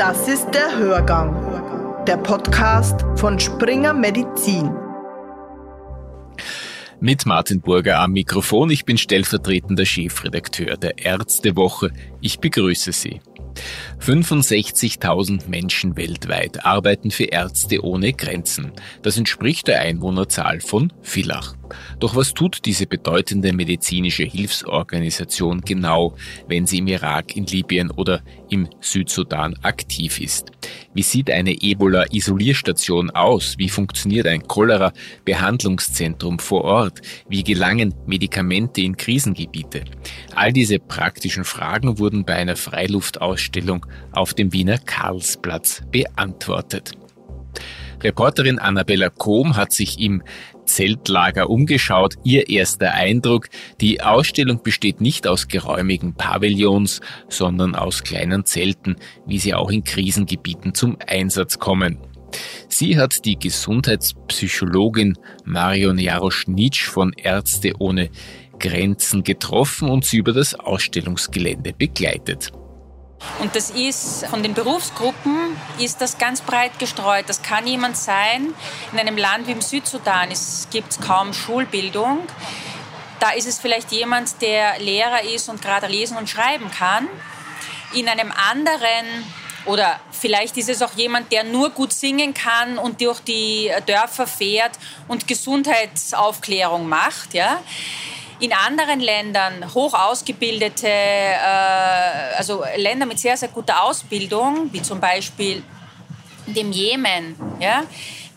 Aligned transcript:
Das 0.00 0.28
ist 0.28 0.48
der 0.54 0.78
Hörgang, 0.78 2.06
der 2.06 2.16
Podcast 2.16 3.04
von 3.16 3.38
Springer 3.38 3.92
Medizin. 3.92 4.70
Mit 7.00 7.26
Martin 7.26 7.60
Burger 7.60 7.98
am 7.98 8.12
Mikrofon. 8.12 8.70
Ich 8.70 8.86
bin 8.86 8.96
stellvertretender 8.96 9.84
Chefredakteur 9.84 10.78
der 10.78 11.04
Ärztewoche. 11.04 11.90
Ich 12.22 12.38
begrüße 12.38 12.92
Sie. 12.92 13.20
65.000 14.00 15.50
Menschen 15.50 15.98
weltweit 15.98 16.64
arbeiten 16.64 17.10
für 17.10 17.24
Ärzte 17.24 17.84
ohne 17.84 18.14
Grenzen. 18.14 18.72
Das 19.02 19.18
entspricht 19.18 19.68
der 19.68 19.82
Einwohnerzahl 19.82 20.62
von 20.62 20.94
Villach. 21.02 21.59
Doch 21.98 22.16
was 22.16 22.34
tut 22.34 22.64
diese 22.64 22.86
bedeutende 22.86 23.52
medizinische 23.52 24.24
Hilfsorganisation 24.24 25.60
genau, 25.60 26.14
wenn 26.48 26.66
sie 26.66 26.78
im 26.78 26.86
Irak, 26.88 27.36
in 27.36 27.46
Libyen 27.46 27.90
oder 27.90 28.22
im 28.48 28.68
Südsudan 28.80 29.54
aktiv 29.62 30.20
ist? 30.20 30.50
Wie 30.92 31.02
sieht 31.02 31.30
eine 31.30 31.52
Ebola-Isolierstation 31.52 33.10
aus? 33.10 33.54
Wie 33.58 33.68
funktioniert 33.68 34.26
ein 34.26 34.46
Cholera-Behandlungszentrum 34.46 36.38
vor 36.38 36.64
Ort? 36.64 37.00
Wie 37.28 37.44
gelangen 37.44 37.94
Medikamente 38.06 38.80
in 38.80 38.96
Krisengebiete? 38.96 39.84
All 40.34 40.52
diese 40.52 40.78
praktischen 40.78 41.44
Fragen 41.44 41.98
wurden 41.98 42.24
bei 42.24 42.34
einer 42.34 42.56
Freiluftausstellung 42.56 43.86
auf 44.12 44.34
dem 44.34 44.52
Wiener 44.52 44.78
Karlsplatz 44.78 45.82
beantwortet. 45.90 46.92
Reporterin 48.02 48.58
Annabella 48.58 49.10
Kohm 49.10 49.56
hat 49.56 49.72
sich 49.72 50.00
im 50.00 50.22
Zeltlager 50.64 51.50
umgeschaut. 51.50 52.14
Ihr 52.24 52.48
erster 52.48 52.92
Eindruck, 52.94 53.48
die 53.80 54.00
Ausstellung 54.00 54.62
besteht 54.62 55.00
nicht 55.00 55.26
aus 55.26 55.48
geräumigen 55.48 56.14
Pavillons, 56.14 57.00
sondern 57.28 57.74
aus 57.74 58.02
kleinen 58.02 58.44
Zelten, 58.44 58.96
wie 59.26 59.38
sie 59.38 59.54
auch 59.54 59.70
in 59.70 59.84
Krisengebieten 59.84 60.74
zum 60.74 60.96
Einsatz 61.06 61.58
kommen. 61.58 61.98
Sie 62.68 62.98
hat 62.98 63.24
die 63.24 63.38
Gesundheitspsychologin 63.38 65.18
Marion 65.44 65.98
Jaroschnitsch 65.98 66.86
von 66.86 67.12
Ärzte 67.12 67.72
ohne 67.78 68.10
Grenzen 68.60 69.24
getroffen 69.24 69.90
und 69.90 70.04
sie 70.04 70.18
über 70.18 70.32
das 70.32 70.54
Ausstellungsgelände 70.54 71.72
begleitet. 71.72 72.52
Und 73.38 73.56
das 73.56 73.70
ist 73.70 74.26
von 74.26 74.42
den 74.42 74.54
Berufsgruppen 74.54 75.56
ist 75.78 76.00
das 76.00 76.18
ganz 76.18 76.40
breit 76.40 76.78
gestreut. 76.78 77.24
Das 77.28 77.42
kann 77.42 77.66
jemand 77.66 77.96
sein 77.96 78.54
in 78.92 78.98
einem 78.98 79.16
Land 79.16 79.46
wie 79.46 79.52
im 79.52 79.60
Südsudan. 79.60 80.30
Es 80.30 80.68
gibt 80.70 81.00
kaum 81.00 81.32
Schulbildung. 81.32 82.20
Da 83.18 83.30
ist 83.30 83.46
es 83.46 83.58
vielleicht 83.58 83.92
jemand, 83.92 84.40
der 84.40 84.78
Lehrer 84.78 85.22
ist 85.22 85.48
und 85.48 85.60
gerade 85.60 85.86
lesen 85.86 86.16
und 86.16 86.28
schreiben 86.28 86.70
kann. 86.70 87.08
In 87.92 88.08
einem 88.08 88.32
anderen 88.50 89.24
oder 89.66 90.00
vielleicht 90.10 90.56
ist 90.56 90.68
es 90.68 90.80
auch 90.80 90.94
jemand, 90.94 91.32
der 91.32 91.44
nur 91.44 91.70
gut 91.70 91.92
singen 91.92 92.32
kann 92.32 92.78
und 92.78 93.00
durch 93.00 93.20
die 93.20 93.70
Dörfer 93.86 94.26
fährt 94.26 94.72
und 95.06 95.28
Gesundheitsaufklärung 95.28 96.88
macht. 96.88 97.34
Ja? 97.34 97.62
In 98.40 98.52
anderen 98.52 99.00
Ländern 99.00 99.74
hoch 99.74 99.94
ausgebildete, 99.94 100.88
äh, 100.88 102.36
also 102.36 102.64
Länder 102.76 103.06
mit 103.06 103.18
sehr, 103.18 103.36
sehr 103.36 103.48
guter 103.48 103.82
Ausbildung, 103.82 104.70
wie 104.72 104.82
zum 104.82 105.00
Beispiel 105.00 105.62
dem 106.46 106.72
Jemen, 106.72 107.36
ja, 107.60 107.84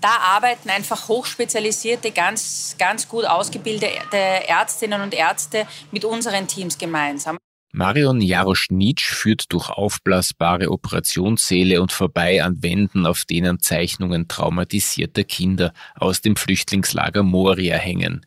da 0.01 0.17
arbeiten 0.35 0.69
einfach 0.69 1.07
hochspezialisierte, 1.07 2.11
ganz, 2.11 2.75
ganz 2.77 3.07
gut 3.07 3.23
ausgebildete 3.23 4.17
Ärztinnen 4.17 5.01
und 5.01 5.13
Ärzte 5.13 5.65
mit 5.91 6.03
unseren 6.03 6.45
Teams 6.45 6.77
gemeinsam. 6.77 7.37
Marion 7.75 8.21
Jaroschnitsch 8.21 9.05
führt 9.05 9.51
durch 9.51 9.69
aufblasbare 9.69 10.69
Operationssäle 10.69 11.81
und 11.81 11.91
vorbei 11.91 12.43
an 12.43 12.61
Wänden, 12.61 13.07
auf 13.07 13.25
denen 13.25 13.61
Zeichnungen 13.61 14.27
traumatisierter 14.27 15.23
Kinder 15.23 15.73
aus 15.95 16.21
dem 16.21 16.35
Flüchtlingslager 16.35 17.23
Moria 17.23 17.77
hängen. 17.77 18.25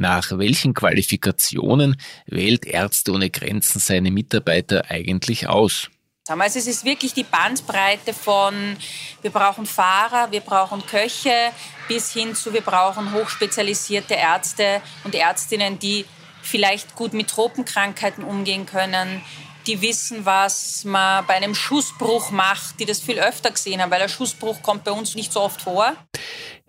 Nach 0.00 0.30
welchen 0.38 0.74
Qualifikationen 0.74 2.00
wählt 2.26 2.64
Ärzte 2.66 3.10
ohne 3.10 3.30
Grenzen 3.30 3.80
seine 3.80 4.12
Mitarbeiter 4.12 4.88
eigentlich 4.88 5.48
aus? 5.48 5.90
Also 6.28 6.58
es 6.60 6.68
ist 6.68 6.84
wirklich 6.84 7.14
die 7.14 7.24
Bandbreite 7.24 8.14
von, 8.14 8.76
wir 9.22 9.30
brauchen 9.32 9.66
Fahrer, 9.66 10.30
wir 10.30 10.40
brauchen 10.40 10.86
Köche, 10.86 11.50
bis 11.88 12.12
hin 12.12 12.36
zu, 12.36 12.52
wir 12.52 12.60
brauchen 12.60 13.12
hochspezialisierte 13.12 14.14
Ärzte 14.14 14.82
und 15.02 15.16
Ärztinnen, 15.16 15.80
die 15.80 16.04
vielleicht 16.42 16.94
gut 16.94 17.12
mit 17.12 17.28
Tropenkrankheiten 17.28 18.22
umgehen 18.22 18.66
können, 18.66 19.20
die 19.68 19.82
wissen, 19.82 20.24
was 20.24 20.84
man 20.84 21.26
bei 21.26 21.34
einem 21.34 21.54
Schussbruch 21.54 22.30
macht, 22.30 22.80
die 22.80 22.86
das 22.86 23.00
viel 23.00 23.18
öfter 23.18 23.50
gesehen 23.50 23.80
haben, 23.80 23.90
weil 23.90 24.02
ein 24.02 24.08
Schussbruch 24.08 24.62
kommt 24.62 24.84
bei 24.84 24.92
uns 24.92 25.14
nicht 25.14 25.32
so 25.32 25.40
oft 25.40 25.60
vor. 25.62 25.94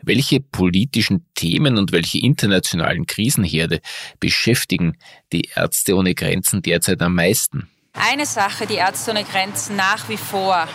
Welche 0.01 0.39
politischen 0.41 1.25
Themen 1.33 1.77
und 1.77 1.91
welche 1.91 2.19
internationalen 2.19 3.05
Krisenherde 3.05 3.81
beschäftigen 4.19 4.97
die 5.31 5.49
Ärzte 5.55 5.95
ohne 5.95 6.13
Grenzen 6.13 6.61
derzeit 6.61 7.01
am 7.01 7.15
meisten? 7.15 7.69
Eine 7.93 8.25
Sache, 8.25 8.67
die 8.67 8.75
Ärzte 8.75 9.11
ohne 9.11 9.23
Grenzen 9.23 9.75
nach 9.75 10.07
wie 10.09 10.17
vor 10.17 10.67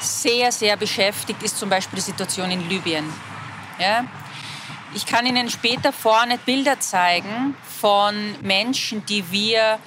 sehr, 0.00 0.52
sehr 0.52 0.76
beschäftigt, 0.76 1.42
ist 1.42 1.58
zum 1.58 1.70
Beispiel 1.70 1.96
die 1.96 2.02
Situation 2.02 2.50
in 2.50 2.68
Libyen. 2.68 3.04
Ja? 3.78 4.04
Ich 4.94 5.06
kann 5.06 5.26
Ihnen 5.26 5.48
später 5.48 5.92
vorne 5.92 6.38
Bilder 6.38 6.78
zeigen 6.78 7.56
von 7.80 8.14
Menschen, 8.42 9.04
die 9.06 9.30
wir 9.32 9.78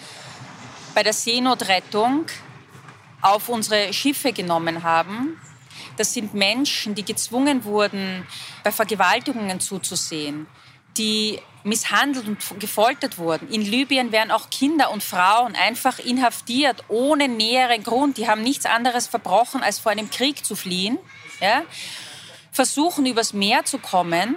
bei 0.98 1.04
der 1.04 1.14
Seenotrettung 1.14 2.26
auf 3.22 3.50
unsere 3.50 3.94
Schiffe 3.94 4.34
genommen 4.34 4.82
haben 4.82 5.40
das 5.98 6.14
sind 6.14 6.34
Menschen, 6.34 6.96
die 6.96 7.04
gezwungen 7.04 7.64
wurden, 7.64 8.26
bei 8.64 8.72
Vergewaltigungen 8.72 9.60
zuzusehen, 9.60 10.48
die 10.98 11.40
misshandelt 11.64 12.28
und 12.28 12.60
gefoltert 12.60 13.18
wurden. 13.18 13.50
In 13.50 13.62
Libyen 13.62 14.12
werden 14.12 14.32
auch 14.32 14.50
Kinder 14.50 14.92
und 14.92 15.04
Frauen 15.04 15.56
einfach 15.56 16.00
inhaftiert, 16.00 16.84
ohne 16.88 17.28
näheren 17.28 17.84
Grund. 17.84 18.18
Die 18.18 18.28
haben 18.28 18.42
nichts 18.42 18.66
anderes 18.66 19.08
verbrochen, 19.08 19.64
als 19.64 19.80
vor 19.80 19.92
einem 19.92 20.10
Krieg 20.10 20.46
zu 20.46 20.56
fliehen. 20.56 20.98
Ja? 21.42 21.64
Versuchen 22.52 23.06
übers 23.06 23.34
Meer 23.34 23.66
zu 23.66 23.80
kommen 23.80 24.36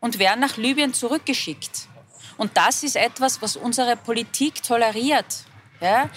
und 0.00 0.18
werden 0.18 0.40
nach 0.40 0.56
Libyen 0.56 0.94
zurückgeschickt. 0.94 1.88
Und 2.38 2.56
das 2.56 2.82
ist 2.82 2.96
etwas, 2.96 3.42
was 3.42 3.56
unsere 3.56 3.96
Politik 3.96 4.62
toleriert. 4.62 5.44
Ja? 5.80 6.08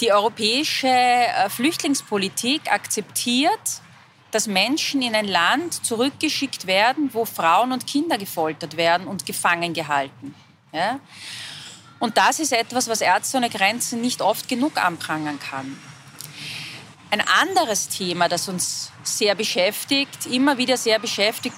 Die 0.00 0.12
europäische 0.12 0.88
äh, 0.88 1.48
Flüchtlingspolitik 1.48 2.70
akzeptiert, 2.70 3.82
dass 4.30 4.46
Menschen 4.46 5.02
in 5.02 5.14
ein 5.14 5.26
Land 5.26 5.84
zurückgeschickt 5.84 6.66
werden, 6.66 7.10
wo 7.12 7.24
Frauen 7.24 7.72
und 7.72 7.86
Kinder 7.86 8.18
gefoltert 8.18 8.76
werden 8.76 9.06
und 9.06 9.26
gefangen 9.26 9.72
gehalten. 9.72 10.34
Ja? 10.72 11.00
Und 11.98 12.16
das 12.16 12.38
ist 12.38 12.52
etwas, 12.52 12.88
was 12.88 13.00
Ärzte 13.00 13.38
ohne 13.38 13.50
Grenzen 13.50 14.00
nicht 14.00 14.20
oft 14.22 14.48
genug 14.48 14.76
anprangern 14.76 15.38
kann. 15.40 15.78
Ein 17.10 17.22
anderes 17.22 17.88
Thema, 17.88 18.28
das 18.28 18.48
uns 18.48 18.92
sehr 19.02 19.34
beschäftigt, 19.34 20.26
immer 20.26 20.58
wieder 20.58 20.76
sehr 20.76 20.98
beschäftigt, 20.98 21.56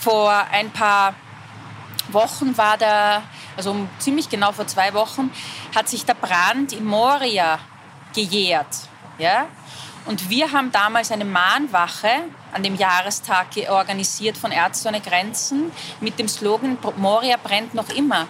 vor 0.00 0.30
ein 0.30 0.70
paar 0.70 1.16
Wochen 2.08 2.56
war 2.56 2.76
da, 2.76 3.22
also 3.56 3.86
ziemlich 3.98 4.28
genau 4.28 4.52
vor 4.52 4.66
zwei 4.66 4.94
Wochen, 4.94 5.30
hat 5.74 5.88
sich 5.88 6.04
der 6.04 6.14
Brand 6.14 6.72
in 6.72 6.84
Moria 6.84 7.58
gejährt. 8.14 8.76
Ja? 9.18 9.46
Und 10.06 10.28
wir 10.28 10.52
haben 10.52 10.70
damals 10.70 11.10
eine 11.10 11.24
Mahnwache 11.24 12.08
an 12.52 12.62
dem 12.62 12.76
Jahrestag 12.76 13.48
organisiert 13.68 14.36
von 14.36 14.52
Ärzte 14.52 14.88
ohne 14.88 15.00
Grenzen 15.00 15.72
mit 16.00 16.18
dem 16.18 16.28
Slogan 16.28 16.78
Moria 16.96 17.36
brennt 17.36 17.74
noch 17.74 17.88
immer. 17.88 18.26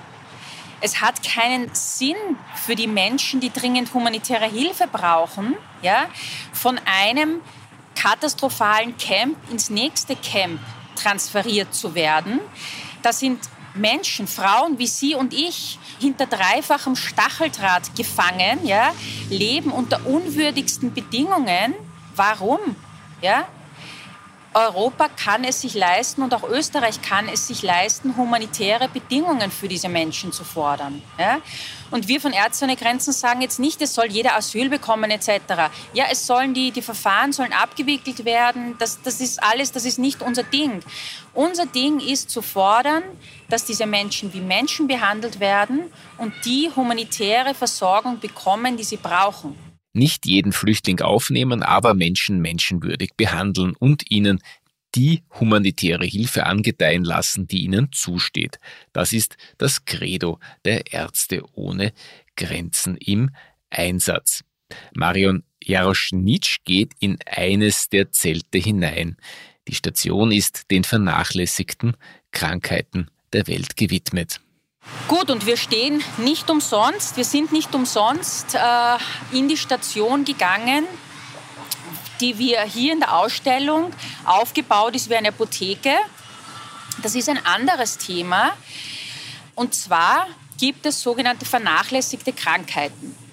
Es 0.81 1.01
hat 1.01 1.23
keinen 1.23 1.75
Sinn 1.75 2.17
für 2.55 2.75
die 2.75 2.87
Menschen, 2.87 3.41
die 3.41 3.51
dringend 3.51 3.93
humanitäre 3.95 4.47
Hilfe 4.47 4.87
brauchen, 4.87 5.57
ja, 5.83 6.07
von 6.53 6.79
einem 6.85 7.41
katastrophalen 7.95 8.97
Camp 8.99 9.37
ins 9.51 9.71
nächste 9.71 10.15
Camp 10.17 10.61
transferiert 10.95 11.75
zu 11.75 11.95
werden. 11.95 12.41
Da 13.03 13.13
sind 13.13 13.41
Menschen, 13.75 14.27
Frauen 14.27 14.79
wie 14.79 14.87
Sie 14.87 15.15
und 15.15 15.33
ich, 15.33 15.79
hinter 16.01 16.27
dreifachem 16.27 16.97
Stacheldraht 16.97 17.97
gefangen, 17.97 18.65
ja, 18.65 18.93
leben 19.31 19.73
unter 19.73 20.07
unwürdigsten 20.07 20.93
Bedingungen. 20.95 21.75
Warum? 22.15 22.61
Ja? 23.21 23.47
Europa 24.55 25.09
kann 25.09 25.43
es 25.45 25.61
sich 25.61 25.75
leisten 25.75 26.23
und 26.23 26.33
auch 26.33 26.45
Österreich 26.45 27.03
kann 27.03 27.29
es 27.29 27.49
sich 27.49 27.63
leisten, 27.63 28.17
humanitäre 28.17 28.89
Bedingungen 28.89 29.51
für 29.51 29.67
diese 29.67 29.89
Menschen 29.89 30.33
zu 30.33 30.45
fordern. 30.45 31.03
Ja? 31.19 31.41
Und 31.91 32.09
wir 32.09 32.21
von 32.21 32.33
Ärzte 32.33 32.65
ohne 32.65 32.77
Grenzen 32.77 33.13
sagen 33.13 33.41
jetzt 33.41 33.59
nicht, 33.59 33.83
es 33.83 33.95
soll 33.95 34.07
jeder 34.07 34.37
Asyl 34.37 34.69
bekommen 34.69 35.11
etc. 35.11 35.71
Ja, 35.93 36.07
es 36.11 36.27
sollen 36.27 36.55
die, 36.55 36.71
die 36.71 36.83
Verfahren 36.83 37.33
sollen 37.33 37.53
abgewickelt 37.53 38.25
werden. 38.25 38.77
Das, 38.79 39.03
das 39.03 39.21
ist 39.21 39.43
alles, 39.43 39.73
das 39.73 39.85
ist 39.85 39.99
nicht 39.99 40.23
unser 40.23 40.45
Ding. 40.45 40.81
Unser 41.35 41.67
Ding 41.67 41.99
ist 41.99 42.31
zu 42.31 42.41
fordern, 42.41 43.03
dass 43.49 43.65
diese 43.65 43.87
Menschen 43.87 44.33
wie 44.33 44.41
Menschen 44.41 44.87
behandelt 44.87 45.41
werden 45.41 45.93
und 46.19 46.33
die 46.45 46.71
humanitäre 46.75 47.55
Versorgung 47.55 48.21
bekommen, 48.21 48.77
die 48.77 48.85
sie 48.85 48.97
brauchen. 48.97 49.64
Nicht 49.95 50.27
jeden 50.27 50.53
Flüchtling 50.53 51.01
aufnehmen, 51.01 51.63
aber 51.63 51.95
Menschen 51.95 52.41
menschenwürdig 52.41 53.15
behandeln 53.17 53.75
und 53.77 54.11
ihnen 54.11 54.41
die 54.95 55.23
humanitäre 55.41 56.05
Hilfe 56.05 56.47
angedeihen 56.47 57.05
lassen, 57.05 57.49
die 57.49 57.65
ihnen 57.65 57.91
zusteht. 57.93 58.59
Das 58.93 59.13
ist 59.13 59.37
das 59.59 59.85
Credo 59.85 60.39
der 60.65 60.93
Ärzte 60.93 61.43
ohne 61.55 61.93
Grenzen 62.37 62.97
im 62.97 63.31
Einsatz. 63.71 64.45
Marion 64.95 65.43
Jaroschnitsch 65.63 66.59
geht 66.65 66.93
in 67.01 67.19
eines 67.27 67.89
der 67.89 68.13
Zelte 68.13 68.59
hinein. 68.59 69.17
Die 69.67 69.75
Station 69.75 70.31
ist 70.31 70.71
den 70.71 70.85
vernachlässigten 70.85 71.97
Krankheiten 72.31 73.09
der 73.33 73.47
Welt 73.47 73.77
gewidmet. 73.77 74.41
Gut, 75.09 75.31
und 75.31 75.47
wir 75.47 75.57
stehen 75.57 76.03
nicht 76.19 76.51
umsonst, 76.51 77.17
wir 77.17 77.25
sind 77.25 77.53
nicht 77.53 77.75
umsonst 77.75 78.55
äh, 78.55 79.37
in 79.37 79.49
die 79.49 79.57
Station 79.57 80.25
gegangen, 80.25 80.87
die 82.21 82.39
wir 82.39 82.63
hier 82.63 82.93
in 82.93 83.01
der 83.01 83.17
Ausstellung 83.17 83.93
aufgebaut 84.25 84.95
ist 84.95 85.11
wie 85.11 85.17
eine 85.17 85.29
Apotheke. 85.29 85.95
Das 87.03 87.15
ist 87.15 87.29
ein 87.29 87.45
anderes 87.45 87.99
Thema. 87.99 88.57
Und 89.55 89.75
zwar 89.75 90.27
gibt 90.59 90.87
es 90.87 91.03
sogenannte 91.03 91.45
vernachlässigte 91.45 92.33
Krankheiten 92.33 93.24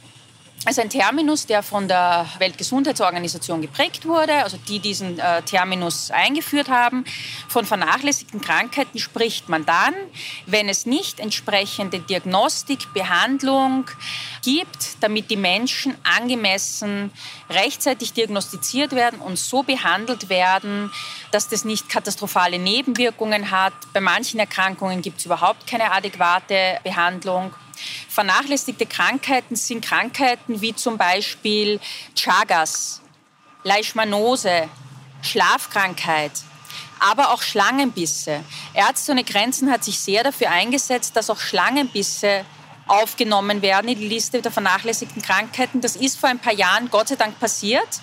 also 0.66 0.82
ein 0.82 0.90
Terminus, 0.90 1.48
der 1.48 1.64
von 1.64 1.88
der 1.88 2.28
Weltgesundheitsorganisation 2.38 3.62
geprägt 3.62 4.06
wurde, 4.06 4.44
also 4.44 4.58
die 4.68 4.80
diesen 4.80 5.18
äh, 5.18 5.42
Terminus 5.42 6.12
eingeführt 6.12 6.70
haben. 6.70 7.04
Von 7.48 7.66
vernachlässigten 7.66 8.42
Krankheiten 8.42 9.00
spricht 9.00 9.50
man 9.50 9.66
dann, 9.66 9.94
wenn 10.46 10.70
es 10.70 10.86
nicht 10.86 11.20
entsprechende 11.20 12.00
Diagnostik, 12.00 12.94
Behandlung 12.94 13.86
gibt, 14.44 15.02
damit 15.02 15.32
die 15.32 15.38
Menschen 15.38 15.96
angemessen 16.04 17.12
rechtzeitig 17.50 18.14
diagnostiziert 18.14 18.92
werden 18.94 19.20
und 19.20 19.40
so 19.40 19.64
behandelt 19.64 20.30
werden, 20.30 20.92
dass 21.32 21.48
das 21.48 21.66
nicht 21.66 21.90
katastrophale 21.90 22.60
Nebenwirkungen 22.60 23.52
hat. 23.52 23.74
Bei 23.94 24.02
manchen 24.02 24.40
Erkrankungen 24.40 25.02
gibt 25.02 25.20
es 25.20 25.26
überhaupt 25.26 25.66
keine 25.66 25.92
adäquate 25.92 26.80
Behandlung. 26.84 27.54
Vernachlässigte 28.10 28.86
Krankheiten 28.86 29.56
sind 29.56 29.84
Krankheiten 29.84 30.62
wie 30.62 30.76
zum 30.76 30.98
Beispiel 30.98 31.80
Chagas, 32.16 33.02
Leishmanose, 33.64 34.70
Schlafkrankheit, 35.22 36.32
aber 37.00 37.32
auch 37.32 37.42
Schlangenbisse. 37.42 38.44
Ärzte 38.74 39.12
ohne 39.12 39.24
Grenzen 39.24 39.72
hat 39.72 39.84
sich 39.84 40.00
sehr 40.00 40.24
dafür 40.24 40.52
eingesetzt, 40.52 41.16
dass 41.16 41.30
auch 41.30 41.40
Schlangenbisse 41.40 42.46
aufgenommen 42.88 43.62
werden 43.62 43.88
in 43.88 44.00
die 44.00 44.08
Liste 44.08 44.42
der 44.42 44.52
vernachlässigten 44.52 45.22
Krankheiten. 45.22 45.82
Das 45.82 45.96
ist 45.96 46.20
vor 46.20 46.30
ein 46.30 46.40
paar 46.40 46.54
Jahren 46.54 46.90
Gott 46.90 47.08
sei 47.08 47.16
Dank 47.16 47.40
passiert. 47.40 48.02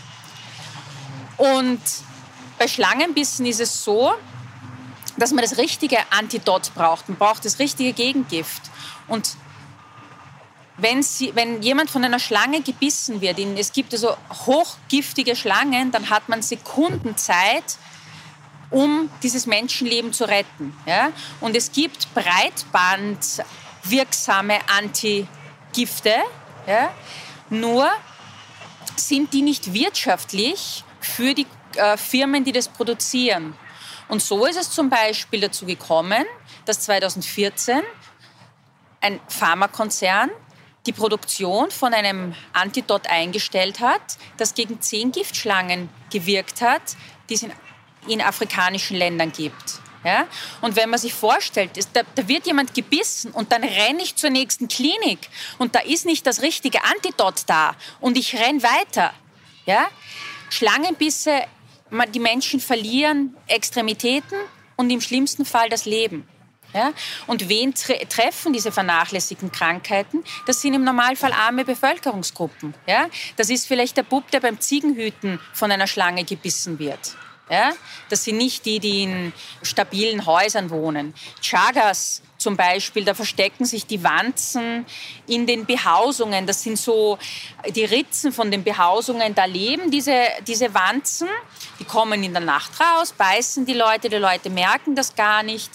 Und 1.36 1.80
bei 2.58 2.66
Schlangenbissen 2.66 3.46
ist 3.46 3.60
es 3.60 3.84
so, 3.84 4.14
dass 5.16 5.32
man 5.32 5.42
das 5.42 5.58
richtige 5.58 5.98
Antidot 6.10 6.72
braucht. 6.74 7.08
Man 7.08 7.18
braucht 7.18 7.44
das 7.44 7.58
richtige 7.58 7.92
Gegengift. 7.92 8.62
Und 9.08 9.36
wenn, 10.78 11.02
sie, 11.02 11.34
wenn 11.34 11.60
jemand 11.60 11.90
von 11.90 12.02
einer 12.04 12.20
Schlange 12.20 12.62
gebissen 12.62 13.20
wird, 13.20 13.38
es 13.38 13.72
gibt 13.72 13.92
also 13.92 14.16
hochgiftige 14.46 15.36
Schlangen, 15.36 15.90
dann 15.90 16.08
hat 16.08 16.28
man 16.28 16.40
Sekunden 16.40 17.16
Zeit, 17.16 17.76
um 18.70 19.10
dieses 19.22 19.46
Menschenleben 19.46 20.12
zu 20.12 20.28
retten. 20.28 20.76
Ja? 20.86 21.08
Und 21.40 21.56
es 21.56 21.72
gibt 21.72 22.14
breitbandwirksame 22.14 24.58
Antigifte, 24.68 26.14
ja? 26.66 26.92
nur 27.50 27.88
sind 28.96 29.32
die 29.32 29.42
nicht 29.42 29.72
wirtschaftlich 29.72 30.82
für 31.00 31.34
die 31.34 31.46
äh, 31.76 31.96
Firmen, 31.96 32.42
die 32.44 32.52
das 32.52 32.68
produzieren. 32.68 33.54
Und 34.08 34.22
so 34.22 34.46
ist 34.46 34.56
es 34.56 34.70
zum 34.70 34.90
Beispiel 34.90 35.40
dazu 35.40 35.66
gekommen, 35.66 36.24
dass 36.64 36.80
2014 36.80 37.82
ein 39.00 39.20
Pharmakonzern 39.28 40.30
die 40.88 40.92
Produktion 40.94 41.70
von 41.70 41.92
einem 41.92 42.34
Antidot 42.54 43.06
eingestellt 43.08 43.80
hat, 43.80 44.00
das 44.38 44.54
gegen 44.54 44.80
zehn 44.80 45.12
Giftschlangen 45.12 45.90
gewirkt 46.10 46.62
hat, 46.62 46.80
die 47.28 47.34
es 47.34 47.42
in, 47.42 47.52
in 48.08 48.22
afrikanischen 48.22 48.96
Ländern 48.96 49.30
gibt. 49.30 49.82
Ja? 50.02 50.26
Und 50.62 50.76
wenn 50.76 50.88
man 50.88 50.98
sich 50.98 51.12
vorstellt, 51.12 51.76
ist, 51.76 51.90
da, 51.92 52.00
da, 52.14 52.26
wird 52.26 52.46
jemand 52.46 52.72
gebissen 52.72 53.32
und 53.32 53.52
dann 53.52 53.62
renne 53.62 54.02
ich 54.02 54.16
zur 54.16 54.30
nächsten 54.30 54.68
Klinik 54.68 55.28
und 55.58 55.74
da 55.74 55.80
ist 55.80 56.06
nicht 56.06 56.26
das 56.26 56.40
richtige 56.40 56.82
Antidot 56.84 57.42
da 57.46 57.76
und 58.00 58.16
ich 58.16 58.34
renne 58.34 58.62
weiter. 58.62 59.12
Ja? 59.66 59.88
Schlangenbisse, 60.48 61.42
die 62.14 62.20
Menschen 62.20 62.60
verlieren 62.60 63.36
Extremitäten 63.46 64.38
und 64.76 64.88
im 64.88 65.02
schlimmsten 65.02 65.44
Fall 65.44 65.68
das 65.68 65.84
Leben. 65.84 66.26
Ja? 66.78 66.92
Und 67.26 67.48
wen 67.48 67.74
tre 67.74 67.98
treffen 68.08 68.52
diese 68.52 68.70
vernachlässigten 68.70 69.50
Krankheiten? 69.50 70.22
Das 70.46 70.60
sind 70.60 70.74
im 70.74 70.84
Normalfall 70.84 71.32
arme 71.32 71.64
Bevölkerungsgruppen. 71.64 72.74
Ja? 72.86 73.08
Das 73.36 73.50
ist 73.50 73.66
vielleicht 73.66 73.96
der 73.96 74.04
Bub, 74.04 74.30
der 74.30 74.40
beim 74.40 74.60
Ziegenhüten 74.60 75.40
von 75.52 75.72
einer 75.72 75.88
Schlange 75.88 76.24
gebissen 76.24 76.78
wird. 76.78 77.16
Ja? 77.50 77.72
Das 78.10 78.24
sind 78.24 78.36
nicht 78.36 78.64
die, 78.64 78.78
die 78.78 79.02
in 79.02 79.32
stabilen 79.62 80.24
Häusern 80.24 80.70
wohnen. 80.70 81.14
Chagas 81.42 82.22
zum 82.38 82.56
Beispiel, 82.56 83.04
da 83.04 83.14
verstecken 83.14 83.64
sich 83.64 83.84
die 83.84 84.04
Wanzen 84.04 84.86
in 85.26 85.46
den 85.46 85.66
Behausungen. 85.66 86.46
Das 86.46 86.62
sind 86.62 86.78
so 86.78 87.18
die 87.74 87.84
Ritzen 87.84 88.32
von 88.32 88.52
den 88.52 88.62
Behausungen. 88.62 89.34
Da 89.34 89.44
leben 89.44 89.90
diese, 89.90 90.16
diese 90.46 90.72
Wanzen. 90.72 91.28
Die 91.80 91.84
kommen 91.84 92.22
in 92.22 92.32
der 92.32 92.42
Nacht 92.42 92.72
raus, 92.80 93.12
beißen 93.12 93.66
die 93.66 93.74
Leute. 93.74 94.08
Die 94.08 94.16
Leute 94.16 94.50
merken 94.50 94.94
das 94.94 95.16
gar 95.16 95.42
nicht. 95.42 95.70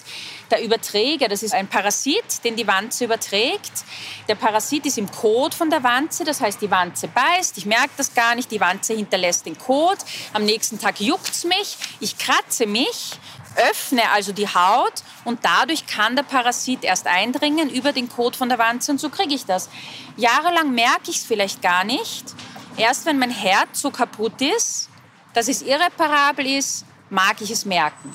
Der 0.51 0.63
Überträger, 0.63 1.27
das 1.27 1.43
ist 1.43 1.53
ein 1.53 1.67
Parasit, 1.67 2.43
den 2.45 2.55
die 2.55 2.67
Wanze 2.67 3.05
überträgt. 3.05 3.83
Der 4.29 4.35
Parasit 4.35 4.85
ist 4.85 4.97
im 4.97 5.11
Kot 5.11 5.53
von 5.53 5.69
der 5.69 5.83
Wanze, 5.83 6.23
das 6.23 6.39
heißt, 6.39 6.61
die 6.61 6.69
Wanze 6.69 7.07
beißt, 7.07 7.57
ich 7.57 7.65
merke 7.65 7.89
das 7.97 8.13
gar 8.13 8.35
nicht, 8.35 8.51
die 8.51 8.61
Wanze 8.61 8.93
hinterlässt 8.93 9.45
den 9.45 9.57
Kot. 9.57 9.97
Am 10.31 10.45
nächsten 10.45 10.79
Tag 10.79 10.99
juckt 10.99 11.29
es 11.29 11.43
mich, 11.43 11.75
ich 11.99 12.17
kratze 12.17 12.67
mich, 12.67 13.13
öffne 13.55 14.09
also 14.11 14.31
die 14.31 14.47
Haut 14.47 15.03
und 15.25 15.39
dadurch 15.43 15.85
kann 15.85 16.15
der 16.15 16.23
Parasit 16.23 16.83
erst 16.83 17.07
eindringen 17.07 17.69
über 17.69 17.91
den 17.91 18.09
Kot 18.09 18.35
von 18.35 18.49
der 18.49 18.59
Wanze 18.59 18.91
und 18.91 18.99
so 18.99 19.09
kriege 19.09 19.33
ich 19.33 19.45
das. 19.45 19.69
Jahrelang 20.17 20.73
merke 20.73 21.09
ich 21.09 21.17
es 21.17 21.23
vielleicht 21.23 21.61
gar 21.61 21.83
nicht. 21.83 22.33
Erst 22.77 23.05
wenn 23.05 23.19
mein 23.19 23.31
Herz 23.31 23.81
so 23.81 23.91
kaputt 23.91 24.41
ist, 24.41 24.89
dass 25.33 25.47
es 25.47 25.61
irreparabel 25.61 26.45
ist, 26.45 26.85
mag 27.09 27.41
ich 27.41 27.51
es 27.51 27.65
merken. 27.65 28.13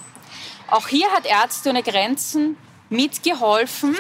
Auch 0.71 0.89
hier 0.89 1.11
hat 1.13 1.25
Ärzte 1.27 1.71
ohne 1.71 1.83
Grenzen 1.83 2.57
mitgeholfen, 2.91 3.97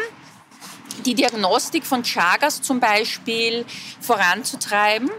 die 1.05 1.15
Diagnostik 1.15 1.87
von 1.87 2.03
Chagas 2.03 2.61
zum 2.61 2.81
Beispiel 2.81 3.65
voranzutreiben. 4.01 5.11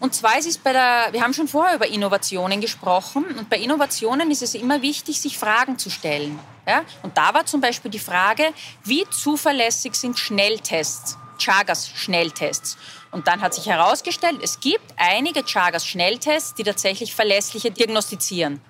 Und 0.00 0.14
zwar 0.14 0.38
ist 0.38 0.46
es 0.46 0.58
bei 0.58 0.72
der, 0.72 1.08
wir 1.10 1.22
haben 1.22 1.34
schon 1.34 1.48
vorher 1.48 1.74
über 1.74 1.88
Innovationen 1.88 2.60
gesprochen 2.60 3.24
und 3.36 3.50
bei 3.50 3.58
Innovationen 3.58 4.30
ist 4.30 4.42
es 4.42 4.54
immer 4.54 4.80
wichtig, 4.80 5.20
sich 5.20 5.36
Fragen 5.36 5.76
zu 5.76 5.90
stellen. 5.90 6.38
Ja? 6.66 6.84
Und 7.02 7.18
da 7.18 7.34
war 7.34 7.44
zum 7.46 7.60
Beispiel 7.60 7.90
die 7.90 7.98
Frage, 7.98 8.52
wie 8.84 9.04
zuverlässig 9.10 9.96
sind 9.96 10.16
Schnelltests, 10.16 11.18
Chagas-Schnelltests. 11.38 12.76
Und 13.10 13.26
dann 13.26 13.40
hat 13.40 13.54
sich 13.54 13.66
herausgestellt, 13.66 14.38
es 14.42 14.60
gibt 14.60 14.92
einige 14.96 15.42
Chagas-Schnelltests, 15.44 16.54
die 16.54 16.62
tatsächlich 16.62 17.14
verlässliche 17.14 17.72
diagnostizieren. 17.72 18.60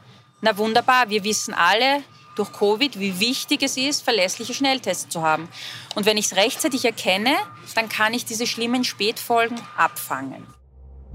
Na 0.40 0.56
wunderbar, 0.56 1.10
wir 1.10 1.24
wissen 1.24 1.52
alle 1.52 2.02
durch 2.36 2.52
Covid, 2.52 2.98
wie 2.98 3.20
wichtig 3.20 3.62
es 3.62 3.76
ist, 3.76 4.02
verlässliche 4.02 4.54
Schnelltests 4.54 5.08
zu 5.08 5.22
haben. 5.22 5.48
Und 5.94 6.06
wenn 6.06 6.16
ich 6.16 6.26
es 6.26 6.36
rechtzeitig 6.36 6.84
erkenne, 6.84 7.36
dann 7.74 7.88
kann 7.88 8.14
ich 8.14 8.24
diese 8.24 8.46
schlimmen 8.46 8.84
Spätfolgen 8.84 9.60
abfangen. 9.76 10.46